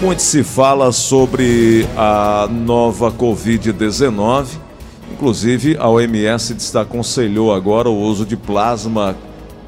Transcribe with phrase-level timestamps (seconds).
[0.00, 4.46] Muito se fala sobre a nova Covid-19.
[5.12, 9.14] Inclusive, a OMS desaconselhou agora o uso de plasma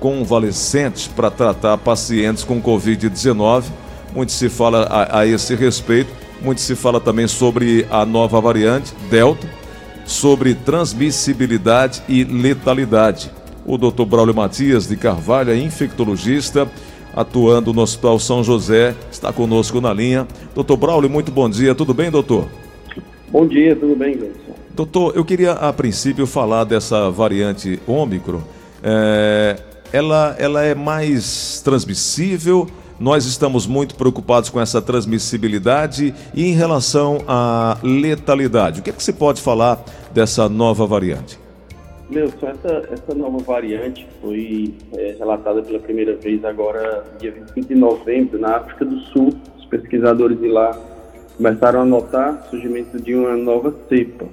[0.01, 3.65] convalescente para tratar pacientes com Covid-19.
[4.15, 6.11] Muito se fala a, a, esse respeito.
[6.41, 9.47] Muito se fala também sobre a nova variante, Delta,
[10.07, 13.31] sobre transmissibilidade e letalidade.
[13.67, 14.07] O Dr.
[14.07, 16.67] Braulio Matias de Carvalho é infectologista
[17.15, 20.27] atuando no Hospital São José, está conosco na linha.
[20.55, 22.49] Doutor Braulio, muito bom dia, tudo bem, doutor?
[23.31, 24.53] Bom dia, tudo bem, Gleison?
[24.75, 28.41] Doutor, eu queria a princípio falar dessa variante Ômicron.
[28.83, 29.57] É,
[29.93, 32.67] ela, ela é mais transmissível?
[32.99, 38.81] Nós estamos muito preocupados com essa transmissibilidade e em relação à letalidade.
[38.81, 39.83] O que, é que você pode falar
[40.15, 41.42] dessa nova variante?
[42.21, 47.75] Wilson, essa, essa nova variante foi é, relatada pela primeira vez agora, dia 25 de
[47.75, 49.33] novembro, na África do Sul.
[49.59, 50.71] Os pesquisadores de lá
[51.37, 54.27] começaram a notar o surgimento de uma nova cepa.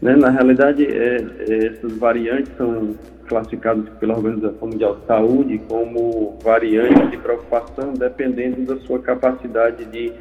[0.00, 0.14] Né?
[0.16, 1.16] Na realidade, é,
[1.48, 2.94] é, essas variantes são
[3.26, 10.12] classificadas pela Organização Mundial de Saúde como variantes de preocupação, dependendo da sua capacidade de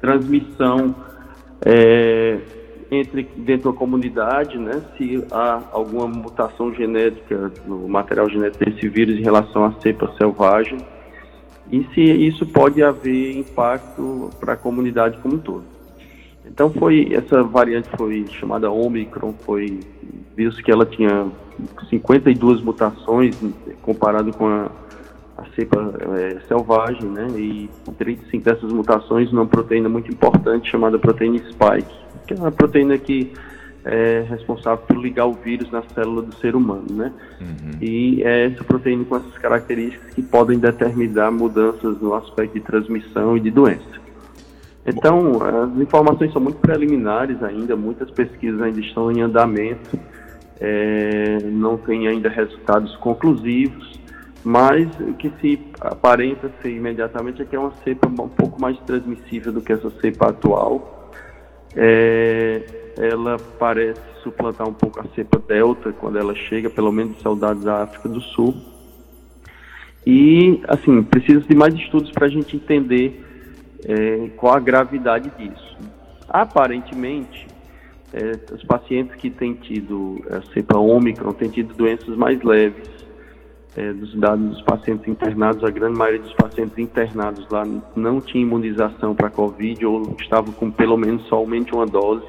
[0.00, 0.94] transmissão.
[2.90, 9.18] Entre dentro da comunidade, né, se há alguma mutação genética no material genético desse vírus
[9.18, 10.78] em relação à cepa selvagem
[11.70, 15.64] e se isso pode haver impacto para a comunidade como um todo.
[16.46, 19.80] Então foi essa variante foi chamada Omicron, foi
[20.34, 21.26] visto que ela tinha
[21.90, 23.38] 52 mutações
[23.82, 24.70] comparado com a,
[25.36, 27.26] a cepa é, selvagem, né?
[27.36, 31.97] E 35 dessas mutações numa proteína muito importante chamada proteína spike
[32.28, 33.32] que é uma proteína que
[33.84, 37.12] é responsável por ligar o vírus na célula do ser humano, né?
[37.40, 37.70] Uhum.
[37.80, 43.36] E é essa proteína com essas características que podem determinar mudanças no aspecto de transmissão
[43.36, 43.98] e de doença.
[44.86, 49.98] Então, as informações são muito preliminares ainda, muitas pesquisas ainda estão em andamento,
[50.60, 53.98] é, não tem ainda resultados conclusivos,
[54.44, 58.78] mas o que se aparenta ser imediatamente é que é uma cepa um pouco mais
[58.80, 60.97] transmissível do que essa cepa atual,
[61.76, 62.62] é,
[62.96, 67.82] ela parece suplantar um pouco a cepa delta quando ela chega, pelo menos saudades da
[67.82, 68.54] África do Sul.
[70.06, 73.24] E, assim, precisa de mais estudos para a gente entender
[73.84, 75.76] é, qual a gravidade disso.
[76.28, 77.46] Aparentemente,
[78.12, 82.88] é, os pacientes que têm tido a cepa Ômicron têm tido doenças mais leves,
[83.78, 88.42] é, dos dados dos pacientes internados, a grande maioria dos pacientes internados lá não tinha
[88.42, 92.26] imunização para Covid ou estavam com pelo menos somente uma dose.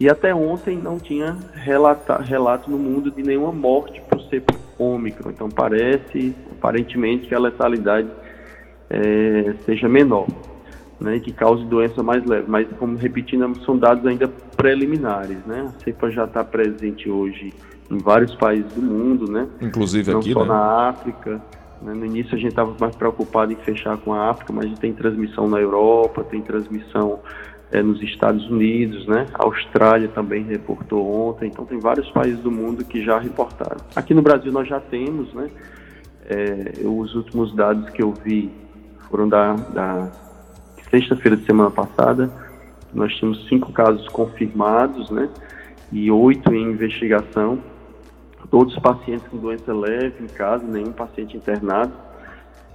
[0.00, 4.42] E até ontem não tinha relata, relato no mundo de nenhuma morte por ser
[4.76, 5.30] Ômicron.
[5.30, 8.08] Então parece, aparentemente, que a letalidade
[8.88, 10.26] é, seja menor,
[11.00, 12.44] né, que cause doença mais leve.
[12.48, 15.38] Mas, como repetindo, são dados ainda preliminares.
[15.46, 15.66] Né?
[15.66, 17.52] A cepa já está presente hoje
[17.90, 19.48] em vários países do mundo, né?
[19.60, 20.48] Inclusive Não aqui, só né?
[20.48, 21.42] na África.
[21.82, 21.94] Né?
[21.94, 24.80] No início a gente estava mais preocupado em fechar com a África, mas a gente
[24.80, 27.18] tem transmissão na Europa, tem transmissão
[27.72, 29.26] é, nos Estados Unidos, né?
[29.34, 33.80] A Austrália também reportou ontem, então tem vários países do mundo que já reportaram.
[33.96, 35.50] Aqui no Brasil nós já temos, né?
[36.28, 38.52] É, os últimos dados que eu vi
[39.08, 40.12] foram da, da
[40.90, 42.30] sexta-feira de semana passada.
[42.92, 45.28] Nós tínhamos cinco casos confirmados, né?
[45.92, 47.58] E oito em investigação
[48.50, 51.92] todos os pacientes com doença leve em casa, nenhum paciente internado,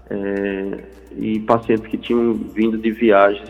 [0.10, 0.84] é,
[1.18, 3.50] e pacientes que tinham vindo de viagens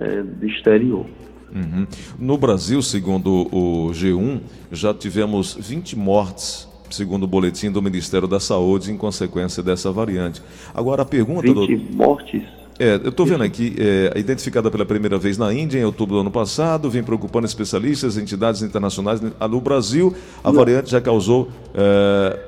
[0.00, 1.06] é, do exterior.
[1.54, 1.86] Uhum.
[2.18, 8.40] No Brasil, segundo o G1, já tivemos 20 mortes, segundo o boletim do Ministério da
[8.40, 10.42] Saúde, em consequência dessa variante.
[10.74, 11.42] Agora a pergunta...
[11.42, 11.96] 20 do...
[11.96, 12.42] mortes?
[12.82, 16.20] É, eu estou vendo aqui, é, identificada pela primeira vez na Índia em outubro do
[16.22, 19.20] ano passado, vem preocupando especialistas, entidades internacionais.
[19.20, 20.12] No Brasil,
[20.42, 20.58] a Não.
[20.58, 21.48] variante já causou.
[21.76, 22.40] É...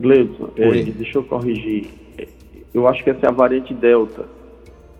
[0.00, 1.90] Gleudson, é, deixa eu corrigir.
[2.72, 4.24] Eu acho que essa é a variante Delta.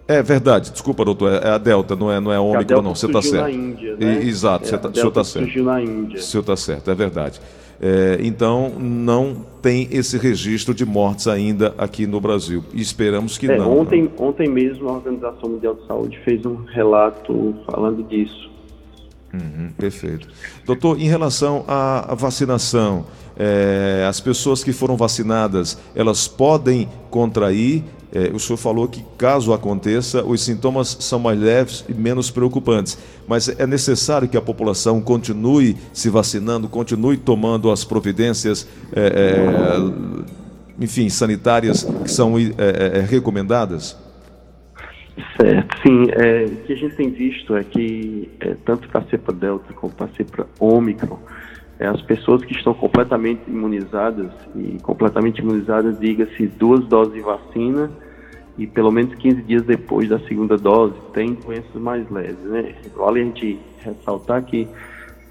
[0.06, 2.94] É verdade, desculpa, doutor, é a Delta, não é, não é Ômicron, não.
[2.94, 3.44] Você está certo.
[3.44, 4.22] Na Índia, né?
[4.24, 5.44] Exato, é, você tá, o senhor está certo.
[5.46, 6.18] Surgiu na Índia.
[6.18, 7.40] O senhor está certo, é verdade.
[7.80, 12.64] É, então, não tem esse registro de mortes ainda aqui no Brasil.
[12.72, 13.78] E esperamos que é, não.
[13.78, 14.28] Ontem, não.
[14.28, 18.55] ontem mesmo a Organização Mundial de Saúde fez um relato falando disso.
[19.36, 20.28] Uhum, perfeito.
[20.64, 23.06] Doutor, em relação à vacinação,
[23.36, 29.52] é, as pessoas que foram vacinadas, elas podem contrair é, o senhor falou que, caso
[29.52, 32.96] aconteça, os sintomas são mais leves e menos preocupantes.
[33.28, 39.76] Mas é necessário que a população continue se vacinando, continue tomando as providências, é,
[40.80, 42.34] enfim, sanitárias que são
[43.06, 43.96] recomendadas?
[45.40, 46.08] Certo, sim.
[46.10, 49.72] É, o que a gente tem visto é que, é, tanto para a cepa Delta
[49.72, 51.18] como para a cepa Ômicron,
[51.78, 57.90] é, as pessoas que estão completamente imunizadas, e completamente imunizadas, diga-se duas doses de vacina,
[58.58, 62.38] e pelo menos 15 dias depois da segunda dose, têm doenças mais leves.
[62.40, 62.74] Né?
[62.94, 64.66] Vale a gente ressaltar que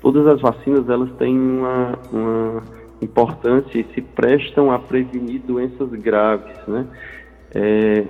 [0.01, 2.63] todas as vacinas elas têm uma, uma
[3.01, 6.55] importância e se prestam a prevenir doenças graves.
[6.67, 6.85] Né?
[7.57, 8.03] É,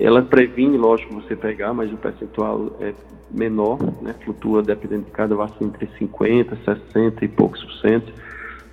[0.00, 2.94] ela previne, lógico, você pegar, mas o percentual é
[3.30, 4.14] menor, né?
[4.24, 8.10] flutua dependendo de cada vacina entre 50%, 60% e poucos por cento,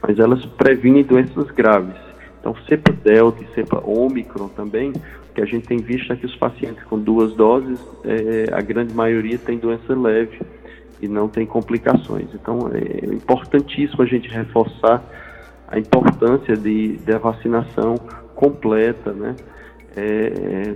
[0.02, 2.00] mas elas previnem doenças graves.
[2.40, 4.94] Então, cepa delta e cepa ômicron também,
[5.34, 8.94] que a gente tem visto é que os pacientes com duas doses, é, a grande
[8.94, 10.40] maioria tem doença leve
[11.02, 12.28] e não tem complicações.
[12.34, 15.04] Então, é importantíssimo a gente reforçar
[15.68, 17.96] a importância de, da vacinação
[18.34, 19.36] completa, né?
[19.96, 20.76] É,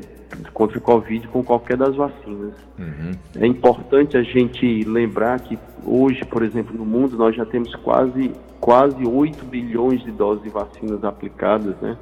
[0.54, 2.54] contra o Covid com qualquer das vacinas.
[2.78, 3.12] Uhum.
[3.36, 8.32] É importante a gente lembrar que hoje, por exemplo, no mundo nós já temos quase,
[8.60, 11.98] quase 8 bilhões de doses de vacinas aplicadas, né?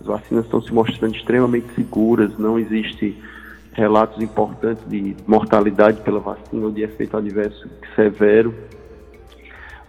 [0.00, 3.16] As vacinas estão se mostrando extremamente seguras, não existe
[3.72, 8.54] relatos importantes de mortalidade pela vacina ou de efeito adverso severo,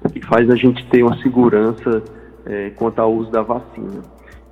[0.04, 2.04] o que faz a gente ter uma segurança
[2.46, 4.02] é, quanto ao uso da vacina.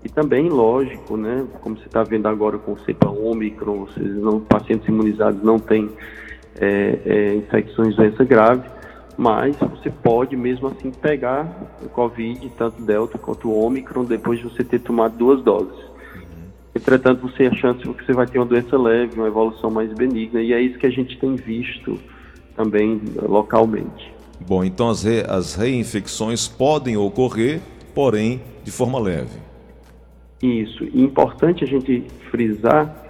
[0.04, 4.40] E também, lógico, né, como você está vendo agora com o cepa Ômicron, vocês não,
[4.40, 5.90] pacientes imunizados não têm
[6.60, 8.68] é, é, infecções doença grave,
[9.16, 14.46] mas você pode mesmo assim pegar o Covid, tanto Delta quanto o Ômicron, depois de
[14.46, 15.92] você ter tomado duas doses.
[16.74, 20.42] Entretanto, você a chance que você vai ter uma doença leve, uma evolução mais benigna,
[20.42, 22.00] e é isso que a gente tem visto
[22.56, 24.12] também localmente.
[24.40, 27.62] Bom, então as, re, as reinfecções podem ocorrer,
[27.94, 29.51] porém de forma leve.
[30.42, 30.84] Isso.
[30.84, 33.02] E importante a gente frisar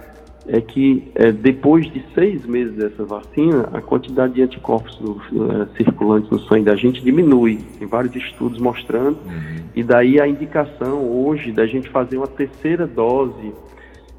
[0.46, 5.68] é que é, depois de seis meses dessa vacina, a quantidade de anticorpos do, uh,
[5.76, 7.58] circulantes no sangue da gente diminui.
[7.78, 9.18] Tem vários estudos mostrando.
[9.24, 9.64] Uhum.
[9.74, 13.52] E daí a indicação hoje da gente fazer uma terceira dose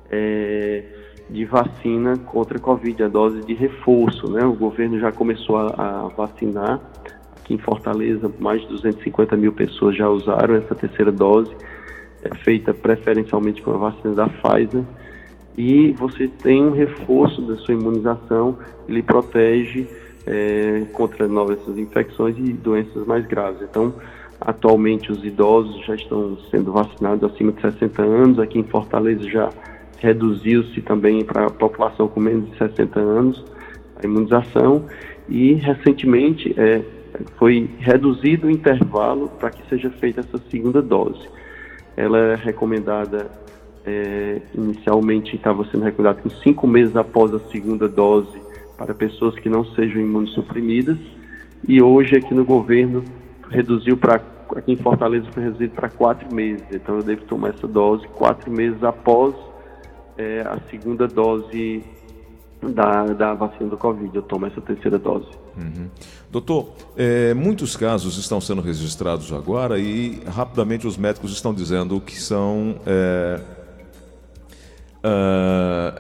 [0.10, 0.84] é,
[1.30, 4.32] de vacina contra a Covid, a dose de reforço.
[4.32, 4.46] Né?
[4.46, 6.80] O governo já começou a, a vacinar.
[7.38, 11.54] Aqui em Fortaleza, mais de 250 mil pessoas já usaram essa terceira dose,
[12.24, 14.84] é feita preferencialmente com a vacina da Pfizer
[15.58, 19.88] e você tem um reforço da sua imunização, ele protege
[20.26, 23.62] é, contra novas infecções e doenças mais graves.
[23.62, 23.94] Então,
[24.42, 29.50] atualmente os idosos já estão sendo vacinados acima de 60 anos, aqui em Fortaleza já
[30.00, 33.46] reduziu-se também para a população com menos de 60 anos
[33.96, 34.86] a imunização
[35.30, 36.82] e recentemente é,
[37.38, 41.30] foi reduzido o intervalo para que seja feita essa segunda dose.
[41.96, 43.30] Ela é recomendada
[43.86, 48.42] é, inicialmente estava sendo recomendado que cinco meses após a segunda dose
[48.78, 50.98] para pessoas que não sejam imunossuprimidas.
[51.68, 53.04] E hoje aqui no governo
[53.50, 54.22] reduziu para
[54.56, 56.66] aqui em Fortaleza foi reduzido para quatro meses.
[56.72, 59.34] Então eu devo tomar essa dose quatro meses após
[60.18, 61.84] é, a segunda dose
[62.72, 64.16] da, da vacina do Covid.
[64.16, 65.28] Eu tomo essa terceira dose.
[65.58, 65.88] Uhum.
[66.32, 72.20] Doutor, é, muitos casos estão sendo registrados agora e rapidamente os médicos estão dizendo que
[72.20, 73.40] são é,
[75.04, 76.00] Uh,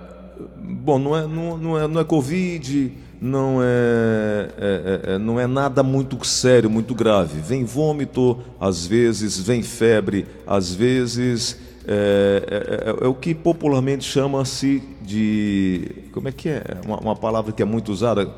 [0.57, 5.37] bom, não é, não, não, é, não é Covid, não é, é, é, é, não
[5.37, 7.41] é nada muito sério, muito grave.
[7.41, 11.59] Vem vômito, às vezes, vem febre, às vezes.
[11.87, 15.89] É, é, é, é o que popularmente chama-se de.
[16.11, 16.63] Como é que é?
[16.85, 18.29] Uma, uma palavra que é muito usada?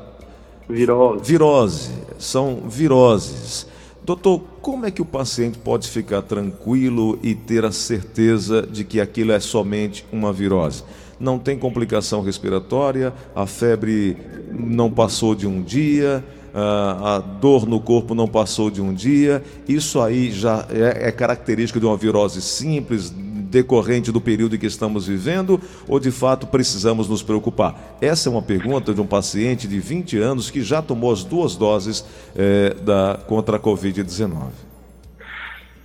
[0.68, 1.24] Virose.
[1.24, 1.90] Virose.
[2.18, 3.66] São viroses.
[4.04, 9.00] Doutor, como é que o paciente pode ficar tranquilo e ter a certeza de que
[9.00, 10.84] aquilo é somente uma virose?
[11.18, 14.16] Não tem complicação respiratória, a febre
[14.52, 16.24] não passou de um dia,
[16.54, 19.42] a dor no corpo não passou de um dia.
[19.68, 23.12] Isso aí já é, é característica de uma virose simples,
[23.50, 27.96] decorrente do período que estamos vivendo ou de fato precisamos nos preocupar?
[28.00, 31.56] Essa é uma pergunta de um paciente de 20 anos que já tomou as duas
[31.56, 34.66] doses é, da, contra a Covid-19.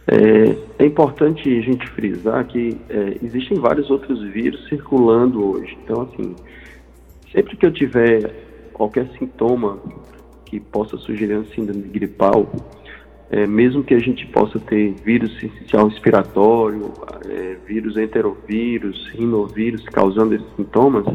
[0.08, 5.78] É, é, importante a gente frisar que é, existem vários outros vírus circulando hoje.
[5.84, 6.36] Então, assim,
[7.32, 8.30] sempre que eu tiver
[8.74, 9.80] qualquer sintoma
[10.46, 12.52] que possa sugerir uma síndrome gripal,
[13.32, 16.92] é, mesmo que a gente possa ter vírus essencial respiratório,
[17.30, 21.06] é, vírus enterovírus, rinovírus causando esses sintomas,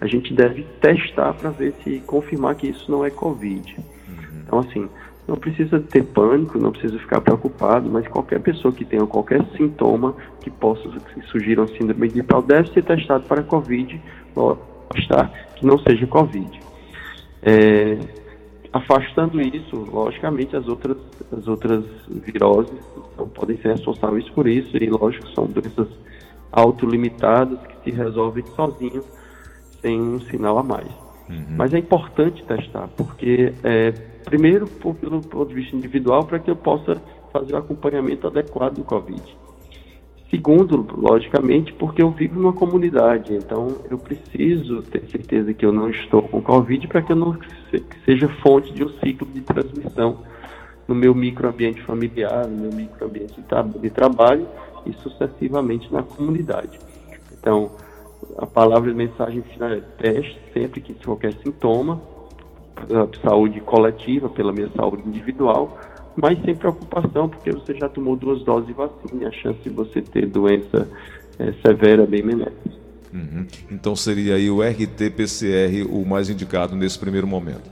[0.00, 3.76] a gente deve testar para ver se confirmar que isso não é Covid.
[3.76, 4.40] Uhum.
[4.46, 4.88] Então, assim,
[5.26, 10.16] não precisa ter pânico, não precisa ficar preocupado, mas qualquer pessoa que tenha qualquer sintoma
[10.40, 10.88] que possa
[11.30, 14.00] surgir uma síndrome gripal deve ser testado para Covid
[14.34, 16.58] mostrar que não seja Covid.
[17.42, 17.98] É,
[18.72, 20.96] afastando isso, logicamente, as outras,
[21.32, 22.78] as outras viroses
[23.16, 25.88] não podem ser responsáveis por isso, e lógico, são doenças
[26.52, 29.04] autolimitadas que se resolvem sozinhos,
[29.80, 30.88] sem um sinal a mais.
[31.28, 31.56] Uhum.
[31.56, 33.92] Mas é importante testar, porque, é,
[34.24, 37.00] primeiro, por, pelo ponto de vista individual, para que eu possa
[37.32, 39.22] fazer o acompanhamento adequado do Covid.
[40.30, 45.88] Segundo, logicamente, porque eu vivo numa comunidade, então eu preciso ter certeza que eu não
[45.88, 47.38] estou com Covid para que eu não
[48.04, 50.18] seja fonte de um ciclo de transmissão
[50.86, 53.42] no meu microambiente familiar, no meu microambiente
[53.80, 54.46] de trabalho
[54.84, 56.78] e sucessivamente na comunidade.
[57.32, 57.70] Então,
[58.36, 62.00] a palavra de mensagem final é teste sempre que qualquer sintoma,
[63.22, 65.78] saúde coletiva, pela minha saúde individual,
[66.20, 69.70] mas sem preocupação, porque você já tomou duas doses de vacina e a chance de
[69.70, 70.88] você ter doença
[71.38, 72.52] é, severa é bem menor.
[73.12, 73.46] Uhum.
[73.70, 77.70] Então seria aí o RT-PCR o mais indicado nesse primeiro momento?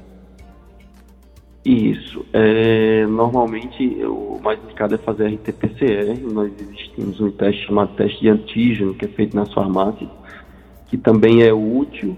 [1.65, 2.25] Isso.
[2.33, 6.21] É, normalmente o mais indicado é fazer RT-PCR.
[6.33, 10.09] Nós existimos um teste chamado teste de antígeno, que é feito nas farmácias,
[10.87, 12.17] que também é útil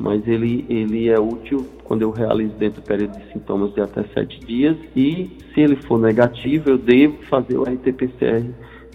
[0.00, 4.02] mas ele, ele é útil quando eu realizo dentro do período de sintomas de até
[4.14, 8.46] sete dias e se ele for negativo, eu devo fazer o RT-PCR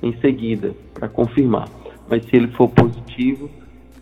[0.01, 1.69] em seguida para confirmar.
[2.09, 3.49] Mas se ele for positivo,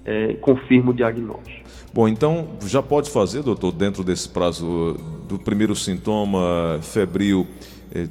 [0.06, 1.64] é, o diagnóstico.
[1.94, 7.46] Bom, então já pode fazer, doutor, dentro desse prazo do primeiro sintoma febril,
[7.94, 8.08] é,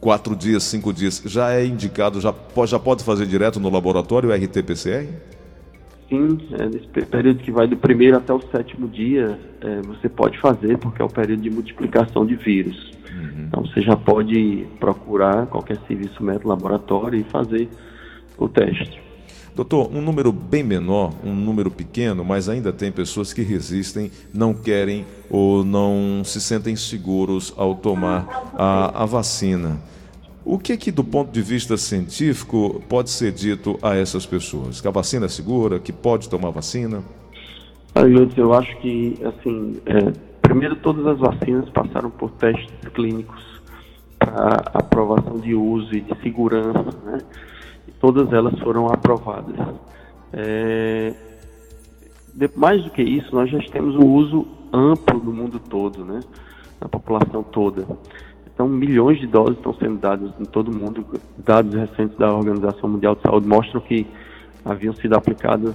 [0.00, 4.30] quatro dias, cinco dias, já é indicado, já pode, já pode fazer direto no laboratório
[4.30, 5.33] o RT-PCR?
[6.08, 10.38] Sim, é, nesse período que vai do primeiro até o sétimo dia, é, você pode
[10.38, 12.92] fazer, porque é o período de multiplicação de vírus.
[13.14, 13.46] Uhum.
[13.46, 17.68] Então você já pode procurar qualquer serviço médico laboratório e fazer
[18.36, 19.04] o teste.
[19.54, 24.52] Doutor, um número bem menor, um número pequeno, mas ainda tem pessoas que resistem, não
[24.52, 29.80] querem ou não se sentem seguros ao tomar a, a vacina.
[30.44, 34.78] O que, que, do ponto de vista científico, pode ser dito a essas pessoas?
[34.78, 37.02] Que a vacina é segura, que pode tomar vacina?
[38.36, 43.42] Eu acho que, assim, é, primeiro todas as vacinas passaram por testes clínicos
[44.18, 47.18] para aprovação de uso e de segurança, né?
[47.88, 49.56] E todas elas foram aprovadas.
[50.32, 51.14] É,
[52.54, 56.20] mais do que isso, nós já temos um uso amplo no mundo todo, né?
[56.80, 57.86] Na população toda.
[58.54, 61.04] Então, milhões de doses estão sendo dadas em todo o mundo.
[61.38, 64.06] Dados recentes da Organização Mundial de Saúde mostram que
[64.64, 65.74] haviam sido aplicadas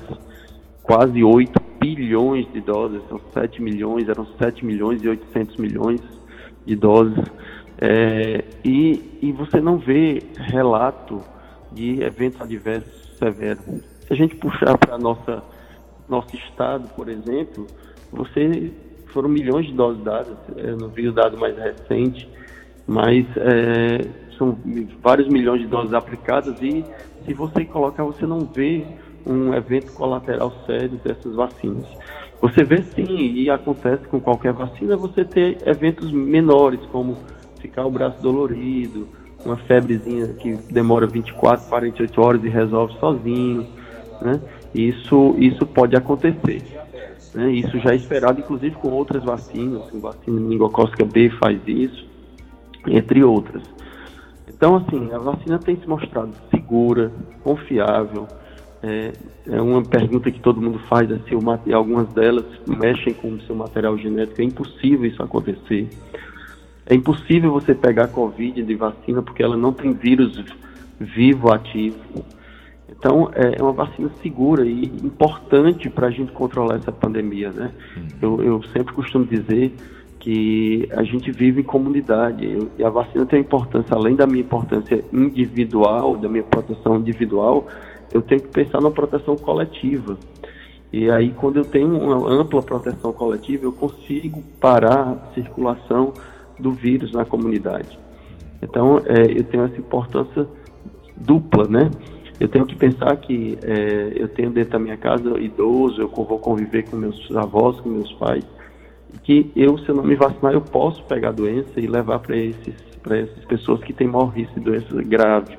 [0.81, 6.01] quase 8 bilhões de doses, são 7 milhões, eram 7 milhões e 800 milhões
[6.65, 7.23] de doses.
[7.81, 11.21] É, e, e você não vê relato
[11.71, 13.63] de eventos adversos severos.
[14.07, 15.43] Se a gente puxar para nossa
[16.07, 17.67] nosso estado, por exemplo,
[18.11, 18.73] você
[19.13, 20.37] foram milhões de doses dadas.
[20.57, 22.27] Eu não vi o dado mais recente,
[22.89, 23.99] mas é,
[24.35, 24.57] são
[24.99, 26.83] vários milhões de doses aplicadas e
[27.23, 28.83] se você colocar, você não vê
[29.27, 31.85] um evento colateral sério dessas vacinas.
[32.41, 37.15] Você vê sim, e acontece com qualquer vacina, você ter eventos menores, como
[37.59, 39.07] ficar o braço dolorido,
[39.45, 43.67] uma febrezinha que demora 24, 48 horas e resolve sozinho,
[44.19, 44.41] né?
[44.73, 46.63] Isso, isso pode acontecer.
[47.35, 47.51] Né?
[47.51, 52.08] Isso já é esperado, inclusive com outras vacinas, a vacina meningocócica B faz isso,
[52.89, 53.63] entre outras.
[54.47, 57.11] Então, assim, a vacina tem se mostrado segura,
[57.43, 58.27] confiável.
[58.81, 59.13] É,
[59.47, 61.39] é uma pergunta que todo mundo faz, é se o,
[61.73, 64.41] algumas delas mexem com o seu material genético.
[64.41, 65.89] É impossível isso acontecer.
[66.85, 70.43] É impossível você pegar Covid de vacina porque ela não tem vírus
[70.99, 71.97] vivo ativo.
[72.89, 77.71] Então, é, é uma vacina segura e importante para a gente controlar essa pandemia, né?
[77.95, 78.07] Uhum.
[78.21, 79.73] Eu, eu sempre costumo dizer
[80.19, 82.45] que a gente vive em comunidade
[82.77, 87.67] e a vacina tem importância, além da minha importância individual, da minha proteção individual,
[88.13, 90.17] eu tenho que pensar na proteção coletiva.
[90.91, 96.13] E aí, quando eu tenho uma ampla proteção coletiva, eu consigo parar a circulação
[96.59, 97.97] do vírus na comunidade.
[98.61, 100.47] Então, é, eu tenho essa importância
[101.15, 101.91] dupla, né?
[102.39, 106.39] Eu tenho que pensar que é, eu tenho dentro da minha casa idoso, eu vou
[106.39, 108.43] conviver com meus avós, com meus pais,
[109.23, 112.37] que eu, se eu não me vacinar, eu posso pegar a doença e levar para
[112.37, 115.57] essas pessoas que têm maior risco de doença grave.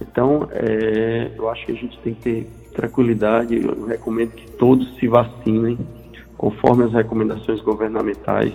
[0.00, 3.56] Então, é, eu acho que a gente tem que ter tranquilidade.
[3.56, 5.78] Eu recomendo que todos se vacinem
[6.36, 8.52] conforme as recomendações governamentais.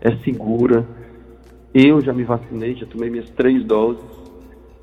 [0.00, 0.86] É segura.
[1.72, 4.04] Eu já me vacinei, já tomei minhas três doses,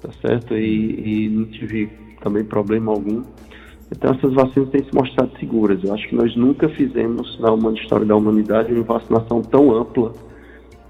[0.01, 0.55] tá certo?
[0.55, 1.89] E, e não tive
[2.21, 3.23] também problema algum.
[3.95, 5.83] Então essas vacinas têm se mostrado seguras.
[5.83, 10.13] Eu acho que nós nunca fizemos na história da humanidade uma vacinação tão ampla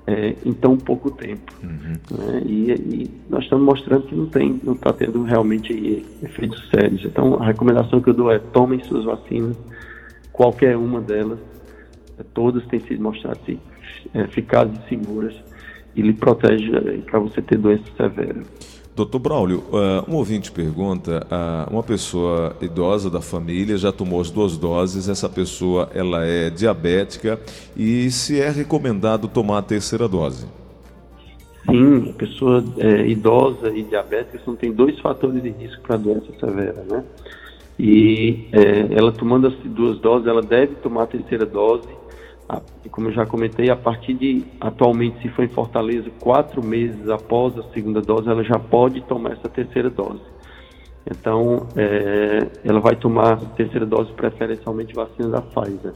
[0.07, 1.53] é, em tão pouco tempo.
[1.61, 2.17] Uhum.
[2.17, 2.43] Né?
[2.45, 7.03] E, e, nós estamos mostrando que não tem, não está tendo realmente efeitos sérios.
[7.03, 9.57] Então a recomendação que eu dou é tomem suas vacinas,
[10.31, 11.39] qualquer uma delas,
[12.17, 13.41] é, todas têm sido mostradas
[14.13, 15.35] é, eficazes e seguras
[15.95, 16.71] e lhe protege
[17.05, 18.41] para você ter doença severa.
[18.95, 24.29] Doutor Braulio, uh, um ouvinte pergunta, uh, uma pessoa idosa da família já tomou as
[24.29, 27.39] duas doses, essa pessoa ela é diabética
[27.75, 30.45] e se é recomendado tomar a terceira dose?
[31.65, 36.27] Sim, a pessoa é, idosa e diabética são, tem dois fatores de risco para doença
[36.39, 37.03] severa, né?
[37.79, 41.87] E é, ela tomando as duas doses, ela deve tomar a terceira dose
[42.91, 47.57] como eu já comentei, a partir de atualmente, se for em Fortaleza, quatro meses após
[47.57, 50.21] a segunda dose, ela já pode tomar essa terceira dose.
[51.09, 55.93] Então, é, ela vai tomar a terceira dose preferencialmente vacina da Pfizer.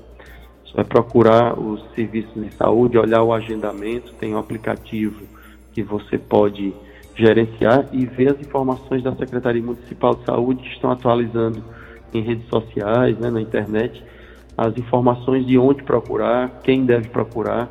[0.65, 5.23] Você vai procurar os serviços de saúde, olhar o agendamento, tem um aplicativo
[5.71, 6.73] que você pode
[7.15, 11.63] gerenciar e ver as informações da Secretaria Municipal de Saúde que estão atualizando
[12.13, 14.03] em redes sociais, né, na internet,
[14.57, 17.69] as informações de onde procurar, quem deve procurar.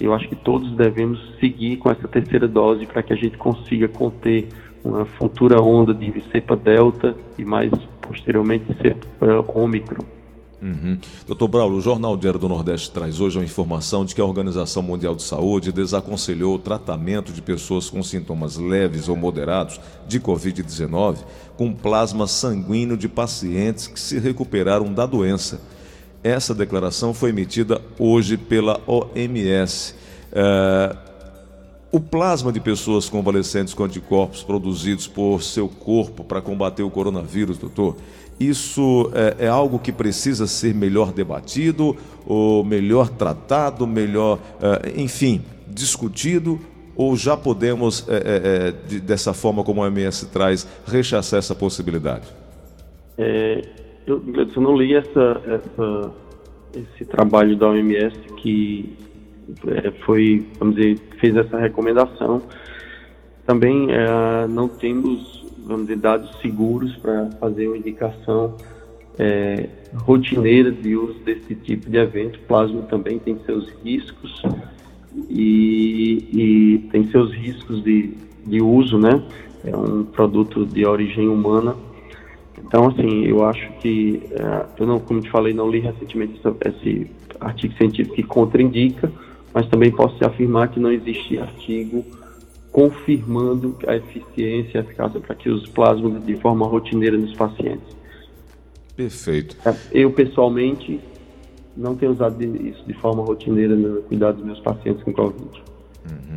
[0.00, 3.86] Eu acho que todos devemos seguir com essa terceira dose para que a gente consiga
[3.88, 4.48] conter
[4.84, 10.04] uma futura onda de cepa delta e mais posteriormente cepa ômicron.
[10.60, 10.98] Uhum.
[11.26, 14.82] Doutor Braulio, o Jornal Diário do Nordeste traz hoje uma informação de que a Organização
[14.82, 19.78] Mundial de Saúde desaconselhou o tratamento de pessoas com sintomas leves ou moderados
[20.08, 21.18] de Covid-19
[21.56, 25.60] com plasma sanguíneo de pacientes que se recuperaram da doença
[26.22, 29.94] essa declaração foi emitida hoje pela OMS.
[30.32, 30.96] É,
[31.92, 37.56] o plasma de pessoas convalescentes com anticorpos produzidos por seu corpo para combater o coronavírus,
[37.56, 37.96] doutor,
[38.38, 41.96] isso é, é, algo que precisa ser melhor debatido,
[42.26, 46.60] ou melhor tratado, melhor, é, enfim, discutido,
[46.94, 51.54] ou já podemos, é, é, é de, dessa forma como a OMS traz, rechaçar essa
[51.54, 52.26] possibilidade?
[53.16, 53.62] É,
[54.06, 56.12] eu, eu não li essa, essa,
[56.74, 58.96] esse trabalho da OMS que
[59.66, 62.42] é, foi, vamos dizer, fez essa recomendação.
[63.44, 68.56] Também é, não temos, vamos dizer, dados seguros para fazer uma indicação
[69.18, 72.38] é, rotineira de uso desse tipo de evento.
[72.40, 74.42] Plasma também tem seus riscos
[75.28, 78.14] e, e tem seus riscos de,
[78.46, 79.22] de uso, né?
[79.64, 81.74] É um produto de origem humana
[82.58, 87.10] então, assim, eu acho que, é, eu não, como te falei, não li recentemente esse
[87.40, 89.12] artigo científico que contraindica,
[89.52, 92.04] mas também posso afirmar que não existe artigo
[92.72, 97.96] confirmando a eficiência e a eficácia para que os plasmas de forma rotineira nos pacientes.
[98.94, 99.56] Perfeito.
[99.64, 101.00] É, eu, pessoalmente,
[101.76, 105.62] não tenho usado isso de forma rotineira no cuidado dos meus pacientes com Covid.
[106.10, 106.36] Uhum.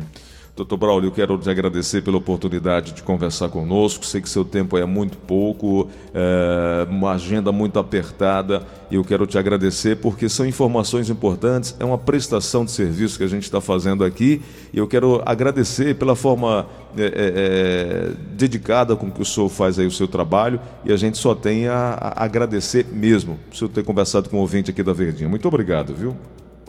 [0.60, 4.04] Doutor Braulio, eu quero te agradecer pela oportunidade de conversar conosco.
[4.04, 9.26] Sei que seu tempo é muito pouco, é uma agenda muito apertada, e eu quero
[9.26, 13.58] te agradecer porque são informações importantes, é uma prestação de serviço que a gente está
[13.58, 19.24] fazendo aqui, e eu quero agradecer pela forma é, é, é, dedicada com que o
[19.24, 23.38] senhor faz aí o seu trabalho, e a gente só tem a, a agradecer mesmo
[23.48, 25.26] por o senhor ter conversado com o ouvinte aqui da Verdinha.
[25.26, 26.14] Muito obrigado, viu?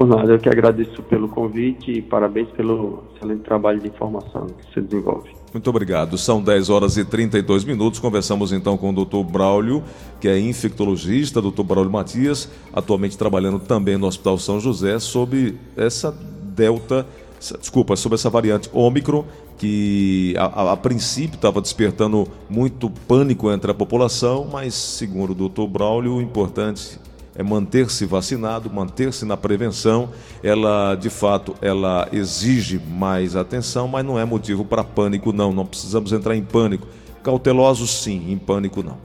[0.02, 4.74] Por nada, eu que agradeço pelo convite e parabéns pelo excelente trabalho de informação que
[4.74, 5.30] você desenvolve.
[5.54, 6.18] Muito obrigado.
[6.18, 8.00] São 10 horas e 32 minutos.
[8.00, 9.24] Conversamos então com o Dr.
[9.32, 9.84] Braulio,
[10.20, 11.62] que é infectologista, Dr.
[11.62, 16.12] Braulio Matias, atualmente trabalhando também no Hospital São José, sobre essa
[16.56, 17.06] delta,
[17.60, 19.24] desculpa, sobre essa variante Ômicron,
[19.60, 25.48] que a, a, a princípio estava despertando muito pânico entre a população, mas segundo o
[25.48, 25.68] Dr.
[25.72, 26.98] Braulio, o importante
[27.36, 30.10] é manter-se vacinado, manter-se na prevenção.
[30.44, 35.54] Ela, de fato, ela exige mais atenção, mas não é motivo para pânico, não.
[35.54, 36.88] Não precisamos entrar em pânico.
[37.24, 38.98] Cautelosos, sim, em pânico, não.